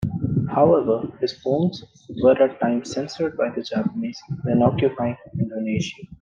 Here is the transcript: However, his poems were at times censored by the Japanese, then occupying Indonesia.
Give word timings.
However, 0.49 1.03
his 1.19 1.33
poems 1.33 1.83
were 2.23 2.31
at 2.41 2.59
times 2.59 2.89
censored 2.91 3.37
by 3.37 3.49
the 3.51 3.61
Japanese, 3.61 4.17
then 4.45 4.63
occupying 4.63 5.15
Indonesia. 5.37 6.07